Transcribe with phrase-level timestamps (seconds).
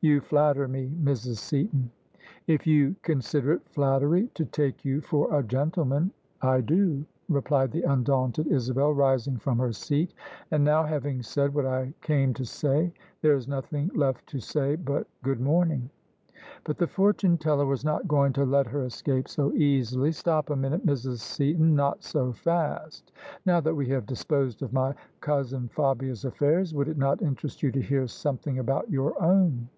[0.10, 1.36] "You flatter me, Mrs.
[1.36, 1.90] Seaton.""
[2.46, 6.48] If ^ou consider it flattery to take you for a gentleman, [^54] OF ISABEL CARNABY
[6.48, 10.14] I do/' replied the undaunted Isabel, rising from her seat.
[10.50, 14.76] And now, having said what I came to say, there is nothing left to say
[14.76, 15.90] but good morning."
[16.64, 20.56] But the fortune teller was not going to let her escape so easily." Stop a
[20.56, 21.18] minute, Mrs.
[21.18, 23.12] Seaton; not so fast.
[23.44, 27.70] Now that we have disposed of my cousin Fabia's affairs, would it not interest you
[27.72, 29.68] to hear something about your own?"